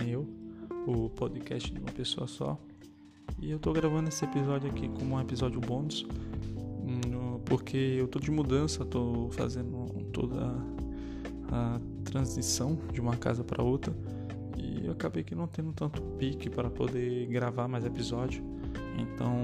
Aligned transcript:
tem 0.00 0.10
eu, 0.10 0.26
o 0.86 1.10
podcast 1.10 1.70
de 1.70 1.78
uma 1.78 1.90
pessoa 1.92 2.26
só. 2.26 2.58
E 3.38 3.50
eu 3.50 3.58
tô 3.58 3.72
gravando 3.72 4.08
esse 4.08 4.24
episódio 4.24 4.70
aqui 4.70 4.88
como 4.88 5.14
um 5.14 5.20
episódio 5.20 5.60
bônus, 5.60 6.06
porque 7.44 7.76
eu 7.76 8.06
tô 8.06 8.18
de 8.18 8.30
mudança, 8.30 8.84
tô 8.84 9.28
fazendo 9.32 9.86
toda 10.12 10.54
a 11.50 11.80
transição 12.04 12.78
de 12.92 13.00
uma 13.00 13.16
casa 13.16 13.42
para 13.42 13.62
outra 13.62 13.92
e 14.56 14.86
eu 14.86 14.92
acabei 14.92 15.24
que 15.24 15.34
não 15.34 15.46
tendo 15.46 15.72
tanto 15.72 16.00
pique 16.18 16.48
para 16.48 16.70
poder 16.70 17.26
gravar 17.26 17.66
mais 17.66 17.84
episódio. 17.84 18.44
Então, 18.96 19.34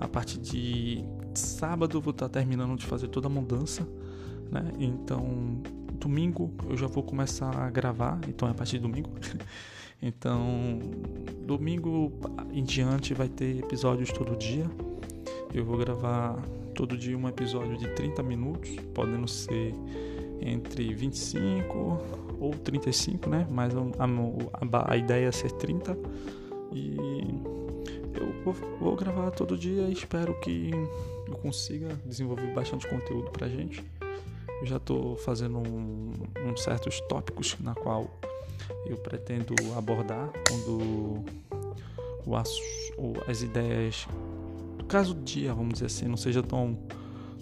a 0.00 0.08
partir 0.08 0.38
de 0.38 1.04
sábado 1.34 1.96
eu 1.96 2.00
vou 2.00 2.10
estar 2.10 2.28
terminando 2.28 2.76
de 2.76 2.86
fazer 2.86 3.08
toda 3.08 3.28
a 3.28 3.30
mudança, 3.30 3.86
né? 4.50 4.72
Então, 4.78 5.62
domingo 6.00 6.50
eu 6.68 6.76
já 6.76 6.86
vou 6.86 7.02
começar 7.02 7.54
a 7.54 7.70
gravar, 7.70 8.18
então 8.26 8.48
é 8.48 8.50
a 8.50 8.54
partir 8.54 8.78
de 8.78 8.80
domingo. 8.80 9.10
então, 10.02 10.80
domingo 11.46 12.12
em 12.50 12.64
diante 12.64 13.14
vai 13.14 13.28
ter 13.28 13.58
episódios 13.58 14.10
todo 14.10 14.36
dia. 14.36 14.68
Eu 15.52 15.64
vou 15.64 15.76
gravar 15.76 16.36
todo 16.74 16.96
dia 16.96 17.16
um 17.16 17.28
episódio 17.28 17.76
de 17.76 17.88
30 17.94 18.22
minutos, 18.22 18.70
podendo 18.94 19.28
ser 19.28 19.74
entre 20.40 20.94
25 20.94 21.98
ou 22.40 22.50
35, 22.52 23.28
né? 23.28 23.46
Mas 23.50 23.74
a, 23.76 23.80
a, 23.80 24.92
a 24.92 24.96
ideia 24.96 25.26
é 25.28 25.32
ser 25.32 25.52
30 25.52 25.96
e 26.72 26.96
eu 28.14 28.32
vou, 28.44 28.54
vou, 28.80 28.96
gravar 28.96 29.30
todo 29.30 29.56
dia 29.56 29.82
e 29.82 29.92
espero 29.92 30.38
que 30.40 30.70
eu 31.26 31.34
consiga 31.36 31.88
desenvolver 32.06 32.52
bastante 32.54 32.88
conteúdo 32.88 33.30
pra 33.30 33.48
gente. 33.48 33.84
Eu 34.60 34.66
já 34.66 34.76
estou 34.76 35.16
fazendo 35.16 35.58
um, 35.58 36.12
um 36.44 36.56
certos 36.56 37.00
tópicos 37.02 37.56
na 37.60 37.74
qual 37.74 38.10
eu 38.86 38.96
pretendo 38.96 39.54
abordar 39.76 40.30
quando 40.48 41.24
o, 42.96 43.14
as 43.26 43.42
ideias 43.42 44.06
do 44.76 44.84
caso 44.84 45.14
do 45.14 45.22
dia, 45.22 45.54
vamos 45.54 45.74
dizer 45.74 45.86
assim, 45.86 46.06
não 46.06 46.16
seja 46.16 46.42
tão, 46.42 46.78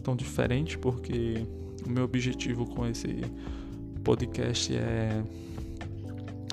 tão 0.02 0.14
diferente, 0.14 0.78
porque 0.78 1.44
o 1.84 1.90
meu 1.90 2.04
objetivo 2.04 2.66
com 2.66 2.86
esse 2.86 3.20
podcast 4.04 4.74
é 4.74 5.22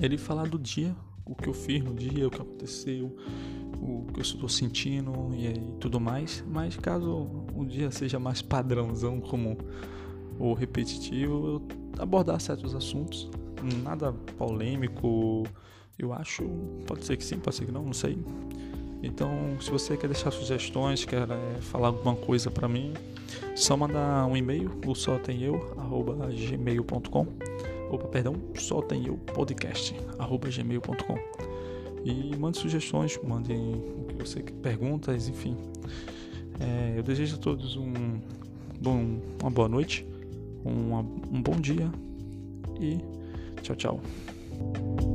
ele 0.02 0.18
falar 0.18 0.48
do 0.48 0.60
dia, 0.60 0.96
o 1.26 1.36
que 1.36 1.48
eu 1.48 1.54
fiz 1.54 1.84
no 1.84 1.94
dia, 1.94 2.28
o 2.28 2.32
que 2.32 2.42
aconteceu, 2.42 3.16
o 3.80 4.06
que 4.12 4.20
eu 4.20 4.22
estou 4.22 4.50
sentindo 4.50 5.34
e 5.34 5.48
aí, 5.48 5.64
tudo 5.80 6.00
mais. 6.00 6.44
Mas 6.48 6.76
caso 6.76 7.28
o 7.56 7.66
dia 7.66 7.90
seja 7.92 8.20
mais 8.20 8.42
padrãozão 8.42 9.20
como 9.20 9.58
o 10.40 10.54
repetitivo, 10.54 11.62
abordar 11.98 12.40
certos 12.40 12.76
assuntos, 12.76 13.30
nada 13.84 14.14
polêmico, 14.38 15.44
eu 15.98 16.14
acho, 16.14 16.44
pode 16.86 17.06
ser 17.06 17.18
que 17.18 17.24
sim, 17.24 17.40
pode 17.40 17.56
ser 17.56 17.66
que 17.66 17.72
não, 17.72 17.84
não 17.84 17.94
sei. 17.94 18.18
Então, 19.02 19.30
se 19.62 19.70
você 19.70 19.96
quer 19.96 20.08
deixar 20.08 20.32
sugestões, 20.32 21.06
quer 21.06 21.30
é, 21.30 21.62
falar 21.62 21.88
alguma 21.88 22.16
coisa 22.16 22.50
para 22.50 22.68
mim, 22.68 22.94
só 23.56 23.78
mandar 23.78 24.26
um 24.26 24.36
e-mail, 24.36 24.72
o 24.86 24.96
só 24.96 25.18
tem 25.18 25.44
eu, 25.44 25.74
arroba 25.78 26.28
gmail.com. 26.28 27.28
Opa, 27.92 28.08
perdão, 28.08 28.36
só 28.56 28.82
tem 28.82 29.06
eu, 29.06 29.18
podcast, 29.18 29.96
arroba 30.18 30.50
gmail.com. 30.50 31.18
E 32.04 32.36
mande 32.36 32.58
sugestões, 32.58 33.20
mandem 33.24 33.76
o 33.76 34.06
que 34.08 34.16
você 34.16 34.42
quer, 34.42 34.54
perguntas, 34.54 35.28
enfim. 35.28 35.56
É, 36.60 36.94
eu 36.98 37.04
desejo 37.04 37.36
a 37.36 37.40
todos 37.40 37.76
um 37.78 38.20
bom, 38.80 39.20
uma 39.42 39.52
boa 39.52 39.68
noite, 39.70 40.06
um, 40.66 40.96
um 41.32 41.42
bom 41.42 41.60
dia 41.60 41.90
e 42.80 43.00
tchau, 43.62 43.76
tchau. 43.76 45.15